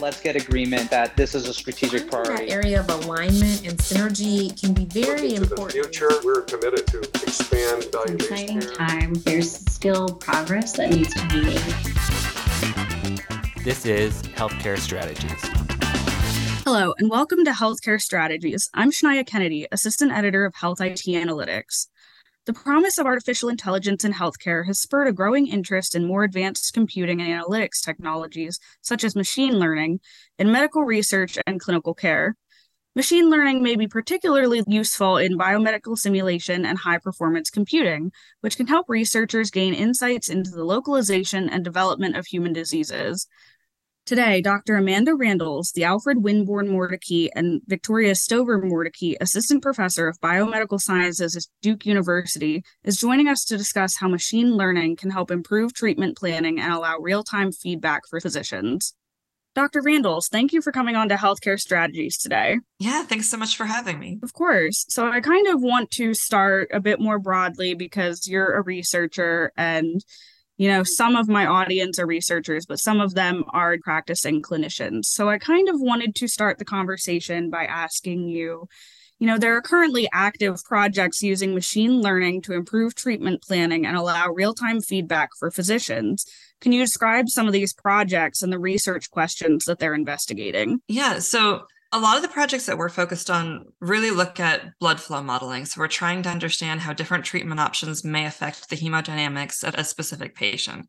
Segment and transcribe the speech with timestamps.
[0.00, 2.46] let's get agreement that this is a strategic priority.
[2.46, 5.70] That area of alignment and synergy can be very Looking important.
[5.70, 8.72] To the future, we're committed to expand value-based exciting care.
[8.72, 9.14] time.
[9.14, 11.60] There's still progress that needs to be made.
[13.62, 15.40] This is Healthcare Strategies.
[16.64, 18.70] Hello, and welcome to Healthcare Strategies.
[18.72, 21.88] I'm Shania Kennedy, Assistant Editor of Health IT Analytics.
[22.50, 26.74] The promise of artificial intelligence in healthcare has spurred a growing interest in more advanced
[26.74, 30.00] computing and analytics technologies, such as machine learning,
[30.36, 32.34] in medical research and clinical care.
[32.96, 38.10] Machine learning may be particularly useful in biomedical simulation and high performance computing,
[38.40, 43.28] which can help researchers gain insights into the localization and development of human diseases.
[44.10, 44.74] Today, Dr.
[44.74, 51.36] Amanda Randles, the Alfred Winborne Mordecai and Victoria Stover Mordecai Assistant Professor of Biomedical Sciences
[51.36, 56.18] at Duke University, is joining us to discuss how machine learning can help improve treatment
[56.18, 58.94] planning and allow real time feedback for physicians.
[59.54, 59.80] Dr.
[59.80, 62.58] Randles, thank you for coming on to Healthcare Strategies today.
[62.80, 64.18] Yeah, thanks so much for having me.
[64.24, 64.86] Of course.
[64.88, 69.52] So, I kind of want to start a bit more broadly because you're a researcher
[69.56, 70.04] and
[70.60, 75.06] you know, some of my audience are researchers, but some of them are practicing clinicians.
[75.06, 78.68] So I kind of wanted to start the conversation by asking you,
[79.18, 83.96] you know, there are currently active projects using machine learning to improve treatment planning and
[83.96, 86.26] allow real time feedback for physicians.
[86.60, 90.82] Can you describe some of these projects and the research questions that they're investigating?
[90.88, 91.20] Yeah.
[91.20, 95.22] So a lot of the projects that we're focused on really look at blood flow
[95.22, 95.64] modeling.
[95.64, 99.84] So we're trying to understand how different treatment options may affect the hemodynamics of a
[99.84, 100.88] specific patient.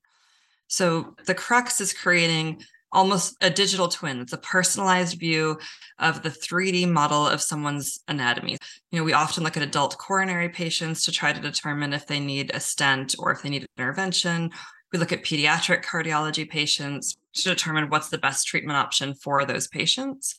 [0.68, 4.20] So the crux is creating almost a digital twin.
[4.20, 5.58] It's a personalized view
[5.98, 8.58] of the 3D model of someone's anatomy.
[8.92, 12.20] You know, we often look at adult coronary patients to try to determine if they
[12.20, 14.52] need a stent or if they need intervention.
[14.92, 19.68] We look at pediatric cardiology patients to determine what's the best treatment option for those
[19.68, 20.36] patients.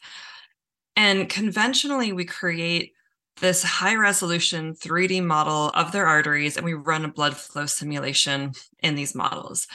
[0.97, 2.93] And conventionally, we create
[3.41, 8.53] this high resolution 3D model of their arteries and we run a blood flow simulation
[8.81, 9.67] in these models.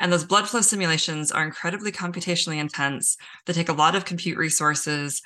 [0.00, 3.16] And those blood flow simulations are incredibly computationally intense.
[3.46, 5.22] They take a lot of compute resources.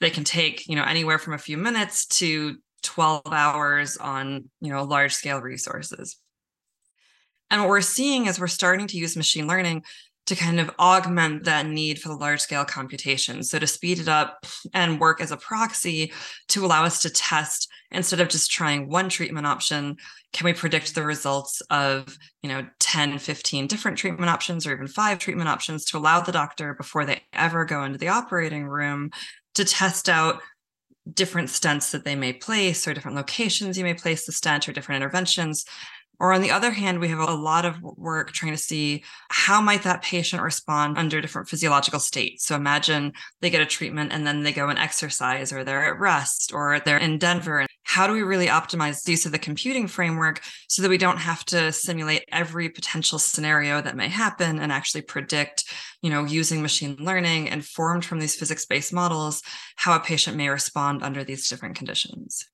[0.00, 4.72] They can take, you know, anywhere from a few minutes to 12 hours on, you
[4.72, 6.16] know, large scale resources.
[7.50, 9.84] And what we're seeing is we're starting to use machine learning
[10.26, 13.42] to kind of augment that need for the large scale computation.
[13.42, 14.44] So to speed it up
[14.74, 16.12] and work as a proxy
[16.48, 19.96] to allow us to test instead of just trying one treatment option,
[20.32, 24.88] can we predict the results of, you know, 10, 15 different treatment options or even
[24.88, 29.10] five treatment options to allow the doctor before they ever go into the operating room
[29.54, 30.40] to test out
[31.12, 34.72] different stents that they may place or different locations you may place the stent or
[34.72, 35.64] different interventions
[36.18, 39.60] or on the other hand, we have a lot of work trying to see how
[39.60, 42.46] might that patient respond under different physiological states.
[42.46, 46.00] So imagine they get a treatment and then they go and exercise or they're at
[46.00, 47.66] rest or they're in Denver.
[47.82, 51.18] How do we really optimize the use of the computing framework so that we don't
[51.18, 55.64] have to simulate every potential scenario that may happen and actually predict,
[56.02, 59.42] you know, using machine learning informed from these physics-based models,
[59.76, 62.46] how a patient may respond under these different conditions?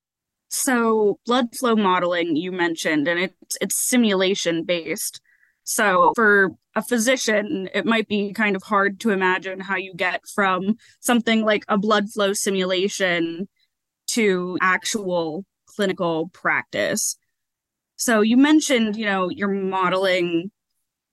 [0.62, 5.20] So blood flow modeling you mentioned, and it's it's simulation based.
[5.64, 10.20] So for a physician, it might be kind of hard to imagine how you get
[10.32, 13.48] from something like a blood flow simulation
[14.10, 17.16] to actual clinical practice.
[17.96, 20.52] So you mentioned, you know, you're modeling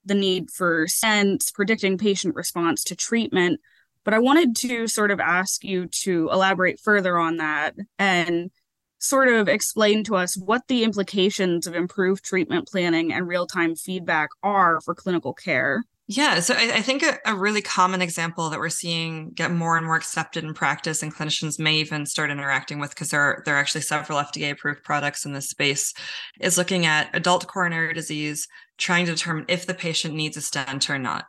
[0.04, 3.58] the need for stents, predicting patient response to treatment,
[4.04, 8.52] but I wanted to sort of ask you to elaborate further on that and
[9.00, 13.74] sort of explain to us what the implications of improved treatment planning and real time
[13.74, 15.84] feedback are for clinical care.
[16.12, 19.76] Yeah, so I, I think a, a, really common example that we're seeing get more
[19.76, 23.54] and more accepted in practice, and clinicians may even start interacting with because there there
[23.54, 25.94] are actually several FDA approved products in this space,
[26.40, 30.90] is looking at adult coronary disease, trying to determine if the patient needs a stent
[30.90, 31.26] or not.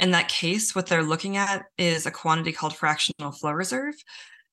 [0.00, 3.94] In that case, what they're looking at is a quantity called fractional flow reserve.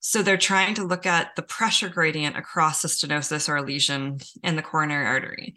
[0.02, 4.56] So they're trying to look at the pressure gradient across the stenosis or lesion in
[4.56, 5.54] the coronary artery.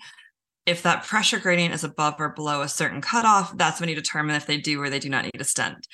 [0.67, 4.37] If that pressure gradient is above or below a certain cutoff, that's when you determine
[4.37, 5.89] if they do or they do not need a stent.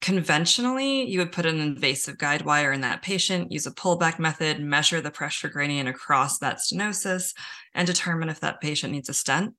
[0.00, 4.60] Conventionally, you would put an invasive guide wire in that patient, use a pullback method,
[4.60, 7.34] measure the pressure gradient across that stenosis,
[7.74, 9.54] and determine if that patient needs a stent.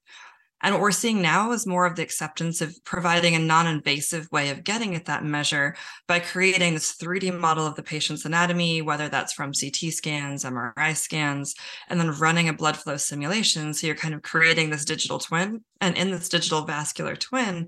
[0.61, 4.27] And what we're seeing now is more of the acceptance of providing a non invasive
[4.31, 5.75] way of getting at that measure
[6.07, 10.95] by creating this 3D model of the patient's anatomy, whether that's from CT scans, MRI
[10.95, 11.53] scans,
[11.89, 13.73] and then running a blood flow simulation.
[13.73, 15.63] So you're kind of creating this digital twin.
[15.79, 17.67] And in this digital vascular twin,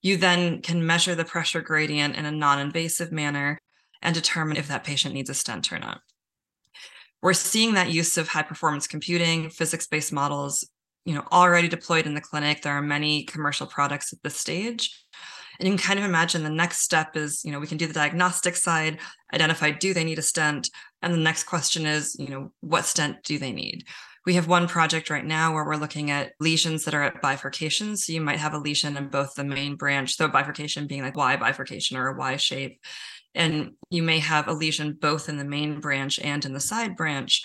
[0.00, 3.58] you then can measure the pressure gradient in a non invasive manner
[4.00, 6.00] and determine if that patient needs a stent or not.
[7.20, 10.66] We're seeing that use of high performance computing, physics based models,
[11.04, 12.62] you know, already deployed in the clinic.
[12.62, 15.04] There are many commercial products at this stage.
[15.58, 17.86] And you can kind of imagine the next step is, you know, we can do
[17.86, 18.98] the diagnostic side,
[19.34, 20.70] identify do they need a stent?
[21.02, 23.84] And the next question is, you know, what stent do they need?
[24.24, 27.96] We have one project right now where we're looking at lesions that are at bifurcation.
[27.96, 31.16] So you might have a lesion in both the main branch, so bifurcation being like
[31.16, 32.80] Y bifurcation or a Y shape.
[33.34, 36.96] And you may have a lesion both in the main branch and in the side
[36.96, 37.44] branch.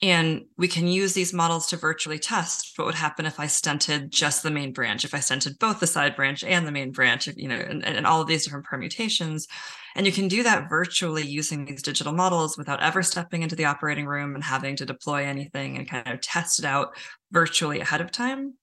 [0.00, 4.10] And we can use these models to virtually test what would happen if I stented
[4.10, 7.26] just the main branch, if I stented both the side branch and the main branch,
[7.26, 9.48] you know, and, and all of these different permutations.
[9.96, 13.64] And you can do that virtually using these digital models without ever stepping into the
[13.64, 16.96] operating room and having to deploy anything and kind of test it out
[17.32, 18.54] virtually ahead of time.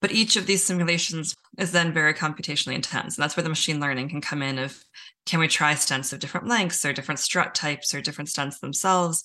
[0.00, 3.16] But each of these simulations is then very computationally intense.
[3.16, 4.84] And that's where the machine learning can come in of
[5.26, 9.22] can we try stents of different lengths or different strut types or different stents themselves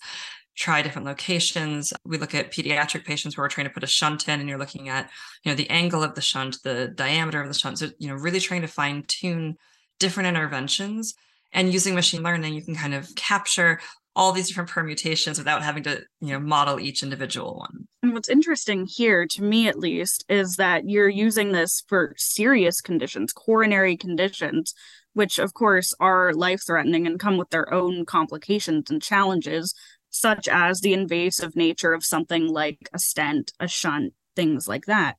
[0.58, 1.94] try different locations.
[2.04, 4.58] We look at pediatric patients where we're trying to put a shunt in and you're
[4.58, 5.10] looking at,
[5.44, 7.80] you know, the angle of the shunt, the diameter of the shunt.
[7.80, 9.56] So, you know, really trying to fine tune
[10.00, 11.14] different interventions.
[11.54, 13.80] And using machine learning, you can kind of capture
[14.16, 17.88] all these different permutations without having to, you know, model each individual one.
[18.02, 22.82] And what's interesting here, to me at least, is that you're using this for serious
[22.82, 24.74] conditions, coronary conditions,
[25.14, 29.76] which of course are life threatening and come with their own complications and challenges
[30.10, 35.18] such as the invasive nature of something like a stent, a shunt, things like that.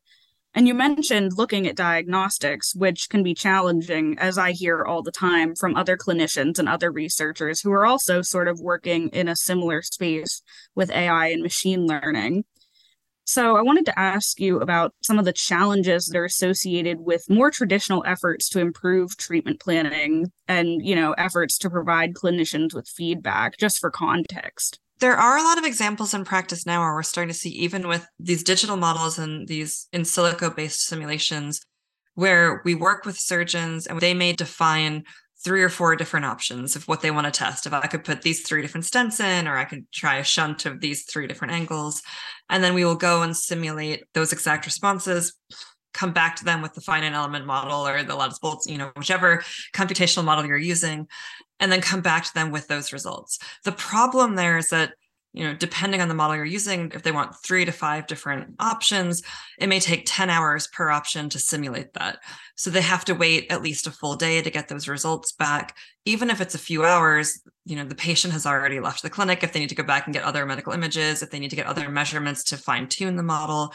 [0.54, 5.12] And you mentioned looking at diagnostics, which can be challenging, as I hear all the
[5.12, 9.36] time from other clinicians and other researchers who are also sort of working in a
[9.36, 10.42] similar space
[10.74, 12.44] with AI and machine learning.
[13.28, 17.28] So, I wanted to ask you about some of the challenges that are associated with
[17.28, 22.88] more traditional efforts to improve treatment planning and, you know, efforts to provide clinicians with
[22.88, 24.80] feedback, just for context.
[25.00, 27.86] There are a lot of examples in practice now where we're starting to see, even
[27.86, 31.60] with these digital models and these in silico based simulations,
[32.14, 35.04] where we work with surgeons and they may define
[35.48, 37.64] three or four different options of what they want to test.
[37.64, 40.66] If I could put these three different stents in, or I could try a shunt
[40.66, 42.02] of these three different angles.
[42.50, 45.32] And then we will go and simulate those exact responses,
[45.94, 48.90] come back to them with the finite element model or the lattice Boltzmann, you know,
[48.94, 49.42] whichever
[49.74, 51.06] computational model you're using
[51.60, 53.38] and then come back to them with those results.
[53.64, 54.92] The problem there is that
[55.38, 58.56] you know depending on the model you're using if they want 3 to 5 different
[58.58, 59.22] options
[59.58, 62.18] it may take 10 hours per option to simulate that.
[62.56, 65.76] So they have to wait at least a full day to get those results back.
[66.04, 69.44] Even if it's a few hours you know the patient has already left the clinic
[69.44, 71.56] if they need to go back and get other medical images if they need to
[71.56, 73.72] get other measurements to fine tune the model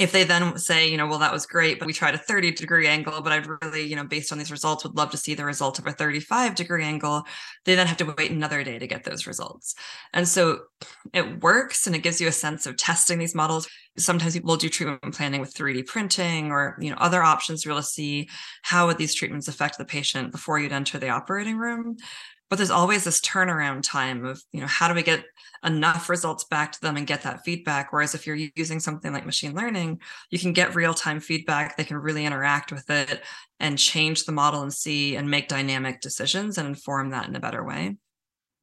[0.00, 2.52] if they then say, you know, well, that was great, but we tried a 30
[2.52, 5.34] degree angle, but I'd really, you know, based on these results, would love to see
[5.34, 7.24] the result of a 35 degree angle,
[7.66, 9.74] they then have to wait another day to get those results.
[10.14, 10.60] And so
[11.12, 13.68] it works and it gives you a sense of testing these models.
[13.98, 17.82] Sometimes people do treatment planning with 3D printing or, you know, other options to really
[17.82, 18.30] see
[18.62, 21.98] how would these treatments affect the patient before you'd enter the operating room
[22.50, 25.24] but there's always this turnaround time of you know how do we get
[25.64, 27.92] enough results back to them and get that feedback?
[27.92, 30.00] Whereas if you're using something like machine learning
[30.30, 33.22] you can get real time feedback they can really interact with it
[33.60, 37.40] and change the model and see and make dynamic decisions and inform that in a
[37.40, 37.96] better way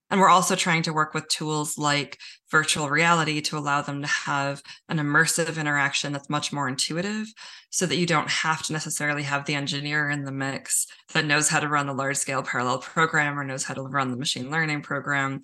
[0.10, 2.18] and we're also trying to work with tools like
[2.50, 7.28] virtual reality to allow them to have an immersive interaction that's much more intuitive
[7.70, 11.50] so that you don't have to necessarily have the engineer in the mix that knows
[11.50, 14.50] how to run the large scale parallel program or knows how to run the machine
[14.50, 15.42] learning program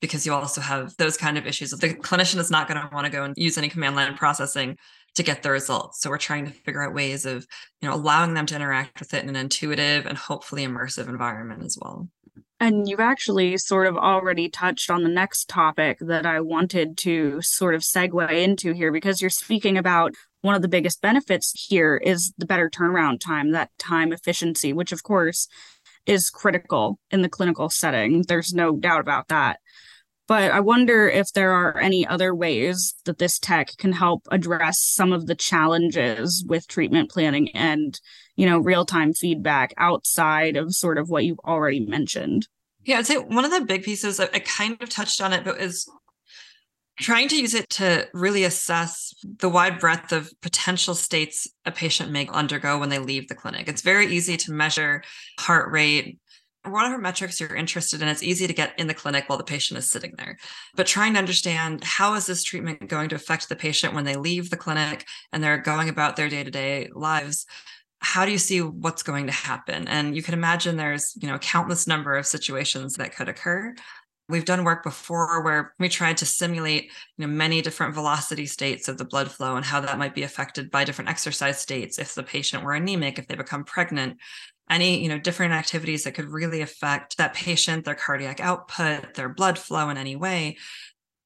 [0.00, 1.70] because you also have those kind of issues.
[1.70, 4.76] The clinician is not going to want to go and use any command line processing
[5.14, 6.00] to get the results.
[6.00, 7.46] So we're trying to figure out ways of,
[7.80, 11.62] you know, allowing them to interact with it in an intuitive and hopefully immersive environment
[11.62, 12.08] as well.
[12.62, 17.42] And you've actually sort of already touched on the next topic that I wanted to
[17.42, 21.96] sort of segue into here because you're speaking about one of the biggest benefits here
[21.96, 25.48] is the better turnaround time, that time efficiency, which of course
[26.06, 28.22] is critical in the clinical setting.
[28.28, 29.58] There's no doubt about that.
[30.32, 34.80] But I wonder if there are any other ways that this tech can help address
[34.80, 38.00] some of the challenges with treatment planning and,
[38.34, 42.48] you know, real-time feedback outside of sort of what you've already mentioned.
[42.82, 45.60] Yeah, I'd say one of the big pieces I kind of touched on it, but
[45.60, 45.86] is
[46.98, 52.10] trying to use it to really assess the wide breadth of potential states a patient
[52.10, 53.68] may undergo when they leave the clinic.
[53.68, 55.02] It's very easy to measure
[55.38, 56.18] heart rate,
[56.64, 59.78] whatever metrics you're interested in, it's easy to get in the clinic while the patient
[59.78, 60.38] is sitting there.
[60.74, 64.16] But trying to understand how is this treatment going to affect the patient when they
[64.16, 67.46] leave the clinic and they're going about their day to day lives?
[68.02, 69.86] how do you see what's going to happen?
[69.86, 73.74] And you can imagine there's, you know, countless number of situations that could occur.
[74.28, 78.88] We've done work before where we tried to simulate, you know, many different velocity states
[78.88, 82.14] of the blood flow and how that might be affected by different exercise states if
[82.14, 84.16] the patient were anemic, if they become pregnant,
[84.72, 89.28] any, you know, different activities that could really affect that patient, their cardiac output, their
[89.28, 90.56] blood flow in any way.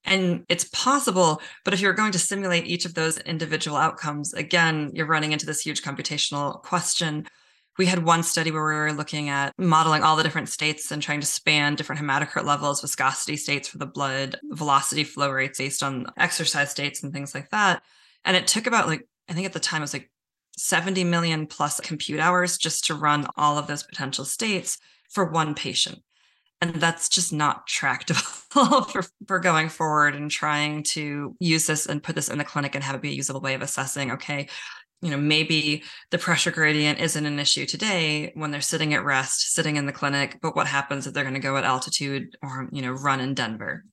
[0.05, 4.91] And it's possible, but if you're going to simulate each of those individual outcomes, again,
[4.95, 7.27] you're running into this huge computational question
[7.79, 11.03] we had one study where we were looking at modeling all the different states and
[11.03, 15.83] trying to span different hematocrit levels, viscosity states for the blood, velocity flow rates based
[15.83, 17.83] on exercise states and things like that.
[18.25, 20.11] And it took about like, I think at the time it was like
[20.57, 24.79] 70 million plus compute hours just to run all of those potential states
[25.11, 26.01] for one patient.
[26.63, 28.21] And that's just not tractable
[28.89, 32.75] for, for going forward and trying to use this and put this in the clinic
[32.75, 34.49] and have it be a usable way of assessing, okay,
[35.03, 39.55] you know maybe the pressure gradient isn't an issue today when they're sitting at rest
[39.55, 42.69] sitting in the clinic but what happens if they're going to go at altitude or
[42.73, 43.85] you know run in denver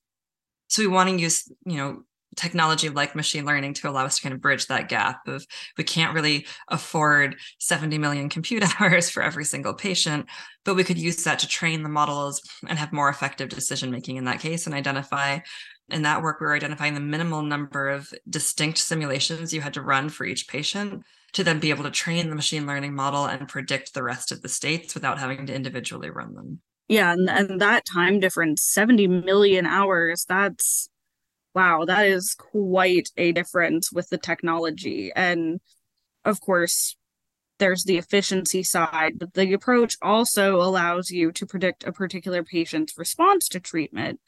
[0.70, 2.03] so we want to use you know
[2.36, 5.46] technology like machine learning to allow us to kind of bridge that gap of
[5.78, 10.25] we can't really afford 70 million compute hours for every single patient
[10.66, 14.18] but we could use that to train the models and have more effective decision making
[14.18, 15.40] in that case and identify
[15.90, 19.82] in that work, we were identifying the minimal number of distinct simulations you had to
[19.82, 23.48] run for each patient to then be able to train the machine learning model and
[23.48, 26.62] predict the rest of the states without having to individually run them.
[26.88, 30.90] Yeah, and, and that time difference, 70 million hours, that's
[31.53, 35.12] wow, that is quite a difference with the technology.
[35.15, 35.60] And
[36.25, 36.95] of course,
[37.60, 42.98] there's the efficiency side, but the approach also allows you to predict a particular patient's
[42.98, 44.19] response to treatment.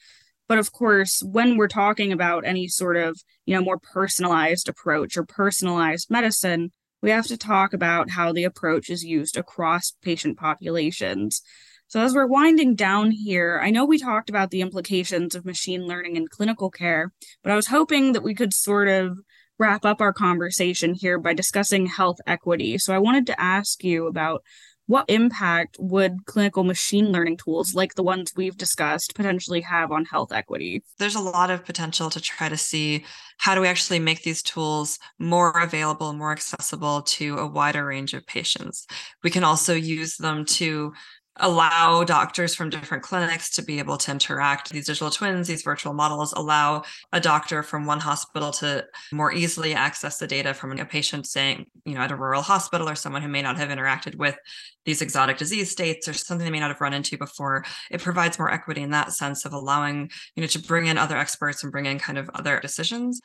[0.48, 5.17] But of course, when we're talking about any sort of, you know, more personalized approach
[5.17, 10.38] or personalized medicine, we have to talk about how the approach is used across patient
[10.38, 11.41] populations.
[11.88, 15.86] So, as we're winding down here, I know we talked about the implications of machine
[15.86, 17.13] learning in clinical care,
[17.44, 19.20] but I was hoping that we could sort of
[19.58, 22.77] wrap up our conversation here by discussing health equity.
[22.77, 24.42] So, I wanted to ask you about
[24.88, 30.06] what impact would clinical machine learning tools like the ones we've discussed potentially have on
[30.06, 30.84] health equity?
[31.00, 33.04] There's a lot of potential to try to see
[33.38, 38.13] how do we actually make these tools more available, more accessible to a wider range
[38.13, 38.86] of patients.
[39.24, 40.94] We can also use them to
[41.38, 44.70] allow doctors from different clinics to be able to interact.
[44.70, 49.74] These digital twins, these virtual models allow a doctor from one hospital to more easily
[49.74, 53.22] access the data from a patient saying, you know, at a rural hospital or someone
[53.22, 54.38] who may not have interacted with
[54.86, 57.65] these exotic disease states or something they may not have run into before.
[57.92, 61.18] It provides more equity in that sense of allowing, you know, to bring in other
[61.18, 63.20] experts and bring in kind of other decisions.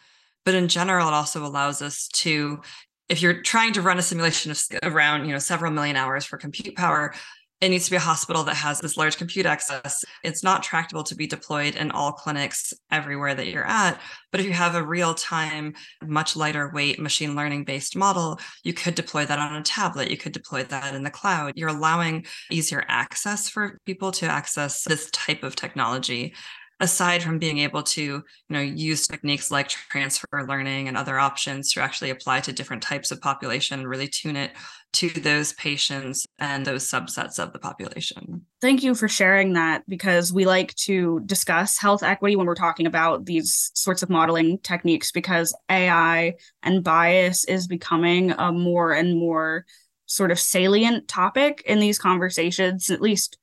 [0.45, 2.61] But in general, it also allows us to
[3.09, 6.38] if you're trying to run a simulation of around you know several million hours for
[6.38, 7.12] compute power
[7.61, 10.02] it needs to be a hospital that has this large compute access.
[10.25, 14.00] It's not tractable to be deployed in all clinics everywhere that you're at.
[14.31, 18.73] But if you have a real time, much lighter weight machine learning based model, you
[18.73, 20.11] could deploy that on a tablet.
[20.11, 21.52] You could deploy that in the cloud.
[21.57, 26.35] You're allowing easier access for people to access this type of technology
[26.81, 31.73] aside from being able to you know use techniques like transfer learning and other options
[31.73, 34.53] to actually apply to different types of population really tune it
[34.93, 38.45] to those patients and those subsets of the population.
[38.61, 42.87] Thank you for sharing that because we like to discuss health equity when we're talking
[42.87, 49.17] about these sorts of modeling techniques because AI and bias is becoming a more and
[49.17, 49.65] more
[50.07, 53.39] sort of salient topic in these conversations, at least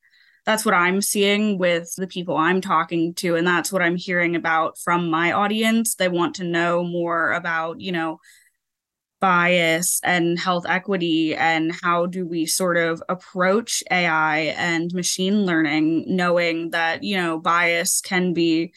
[0.47, 3.35] that's what I'm seeing with the people I'm talking to.
[3.35, 5.95] And that's what I'm hearing about from my audience.
[5.95, 8.19] They want to know more about, you know,
[9.19, 16.05] bias and health equity and how do we sort of approach AI and machine learning,
[16.07, 18.73] knowing that, you know, bias can be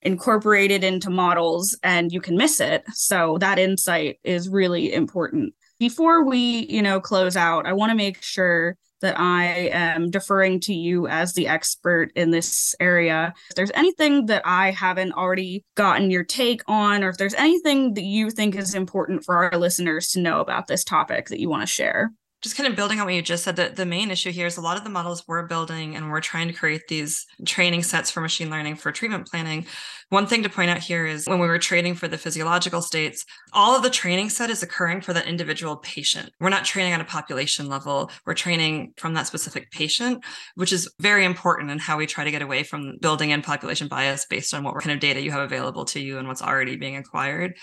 [0.00, 2.82] incorporated into models and you can miss it.
[2.94, 5.52] So that insight is really important.
[5.78, 10.60] Before we, you know, close out, I want to make sure that I am deferring
[10.60, 13.34] to you as the expert in this area.
[13.50, 17.94] If there's anything that I haven't already gotten your take on, or if there's anything
[17.94, 21.50] that you think is important for our listeners to know about this topic that you
[21.50, 22.12] want to share
[22.44, 24.58] just kind of building on what you just said, that the main issue here is
[24.58, 28.10] a lot of the models we're building and we're trying to create these training sets
[28.10, 29.64] for machine learning for treatment planning.
[30.10, 33.24] One thing to point out here is when we were training for the physiological states,
[33.54, 36.28] all of the training set is occurring for that individual patient.
[36.38, 38.10] We're not training at a population level.
[38.26, 40.22] We're training from that specific patient,
[40.54, 43.88] which is very important in how we try to get away from building in population
[43.88, 46.76] bias based on what kind of data you have available to you and what's already
[46.76, 47.54] being acquired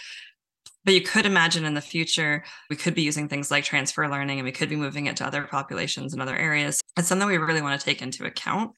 [0.83, 4.39] But you could imagine in the future, we could be using things like transfer learning
[4.39, 6.81] and we could be moving it to other populations and other areas.
[6.97, 8.71] It's something we really want to take into account.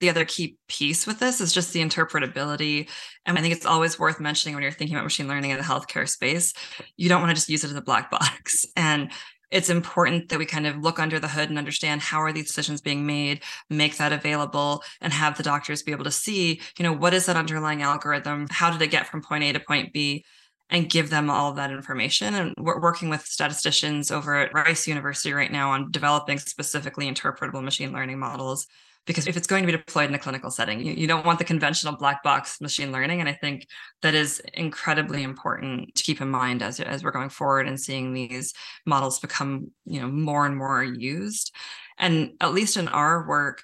[0.00, 2.88] The other key piece with this is just the interpretability.
[3.24, 5.62] And I think it's always worth mentioning when you're thinking about machine learning in the
[5.62, 6.52] healthcare space,
[6.96, 8.66] you don't want to just use it as a black box.
[8.76, 9.12] And
[9.54, 12.48] it's important that we kind of look under the hood and understand how are these
[12.48, 16.82] decisions being made make that available and have the doctors be able to see you
[16.82, 19.92] know what is that underlying algorithm how did it get from point a to point
[19.92, 20.24] b
[20.70, 22.34] and give them all of that information.
[22.34, 27.62] And we're working with statisticians over at Rice University right now on developing specifically interpretable
[27.62, 28.66] machine learning models.
[29.06, 31.38] Because if it's going to be deployed in a clinical setting, you, you don't want
[31.38, 33.20] the conventional black box machine learning.
[33.20, 33.66] And I think
[34.00, 38.14] that is incredibly important to keep in mind as, as we're going forward and seeing
[38.14, 38.54] these
[38.86, 41.54] models become, you know, more and more used.
[41.98, 43.62] And at least in our work,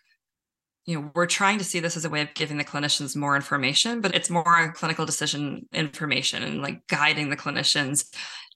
[0.86, 3.36] you know we're trying to see this as a way of giving the clinicians more
[3.36, 8.04] information but it's more clinical decision information and like guiding the clinicians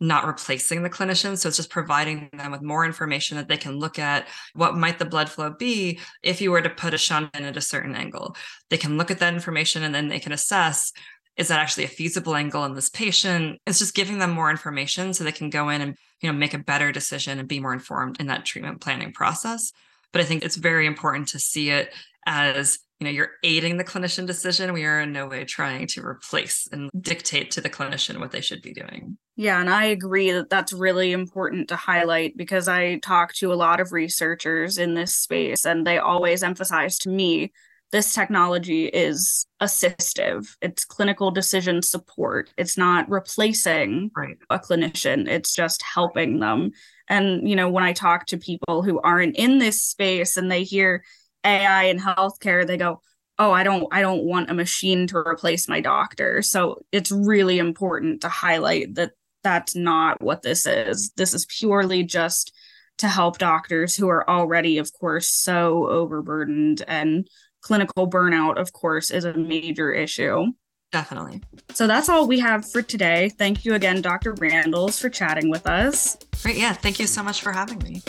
[0.00, 1.38] not replacing the clinicians.
[1.38, 4.98] So it's just providing them with more information that they can look at what might
[4.98, 7.94] the blood flow be if you were to put a shunt in at a certain
[7.94, 8.36] angle.
[8.70, 10.92] They can look at that information and then they can assess
[11.36, 13.60] is that actually a feasible angle in this patient?
[13.66, 16.54] It's just giving them more information so they can go in and you know make
[16.54, 19.72] a better decision and be more informed in that treatment planning process.
[20.12, 21.92] But i think it's very important to see it
[22.26, 26.04] as you know you're aiding the clinician decision we are in no way trying to
[26.04, 29.18] replace and dictate to the clinician what they should be doing.
[29.36, 33.54] Yeah and i agree that that's really important to highlight because i talk to a
[33.54, 37.52] lot of researchers in this space and they always emphasize to me
[37.94, 40.48] this technology is assistive.
[40.60, 42.52] It's clinical decision support.
[42.56, 44.36] It's not replacing right.
[44.50, 45.28] a clinician.
[45.28, 46.72] It's just helping them.
[47.08, 50.64] And you know when i talk to people who aren't in this space and they
[50.64, 51.04] hear
[51.44, 53.00] AI in healthcare, they go,
[53.38, 57.58] "Oh, I don't I don't want a machine to replace my doctor." So it's really
[57.58, 61.12] important to highlight that that's not what this is.
[61.16, 62.52] This is purely just
[62.98, 67.28] to help doctors who are already of course so overburdened and
[67.60, 70.46] clinical burnout of course is a major issue.
[70.92, 71.42] Definitely.
[71.72, 73.30] So that's all we have for today.
[73.30, 74.34] Thank you again Dr.
[74.34, 76.16] Randles, for chatting with us.
[76.42, 76.56] Great.
[76.56, 78.02] Yeah, thank you so much for having me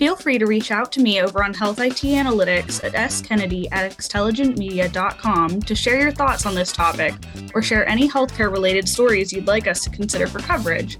[0.00, 3.92] feel free to reach out to me over on Health IT Analytics at skennedy at
[3.92, 7.12] xtelligentmedia.com to share your thoughts on this topic
[7.52, 10.98] or share any healthcare related stories you'd like us to consider for coverage.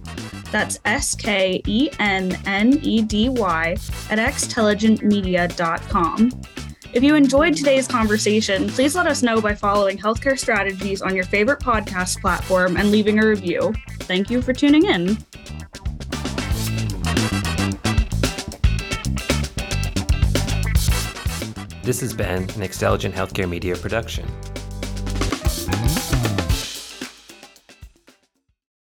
[0.53, 3.71] That's S K E N N E D Y
[4.11, 6.43] at xtelligentmedia.com.
[6.93, 11.25] If you enjoyed today's conversation, please let us know by following Healthcare Strategies on your
[11.25, 13.73] favorite podcast platform and leaving a review.
[14.01, 15.17] Thank you for tuning in.
[21.83, 24.29] This has been an Xtelligent Healthcare Media production.